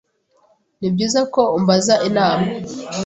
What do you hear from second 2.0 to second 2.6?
inama.